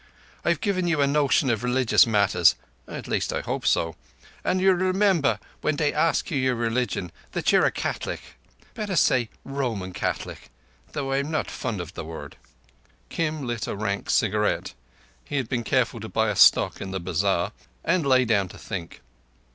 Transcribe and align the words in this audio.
I've 0.43 0.61
given 0.61 0.87
you 0.87 0.99
a 1.01 1.05
notion 1.05 1.51
of 1.51 1.63
religious 1.63 2.07
matters,—at 2.07 3.07
least 3.07 3.31
I 3.31 3.41
hope 3.41 3.67
so,—and 3.67 4.59
you'll 4.59 4.73
remember, 4.73 5.37
when 5.61 5.75
they 5.75 5.93
ask 5.93 6.31
you 6.31 6.39
your 6.39 6.55
religion, 6.55 7.11
that 7.33 7.51
you're 7.51 7.67
a 7.67 7.71
Cath'lic. 7.71 8.19
Better 8.73 8.95
say 8.95 9.29
Roman 9.45 9.93
Cath'lic, 9.93 10.49
tho' 10.93 11.11
I'm 11.13 11.29
not 11.29 11.51
fond 11.51 11.79
of 11.79 11.93
the 11.93 12.03
word." 12.03 12.35
Kim 13.09 13.45
lit 13.45 13.67
a 13.67 13.75
rank 13.75 14.09
cigarette—he 14.09 15.35
had 15.37 15.47
been 15.47 15.63
careful 15.63 15.99
to 15.99 16.09
buy 16.09 16.29
a 16.31 16.35
stock 16.35 16.81
in 16.81 16.89
the 16.89 16.99
bazar—and 16.99 18.03
lay 18.03 18.25
down 18.25 18.47
to 18.47 18.57
think. 18.57 19.01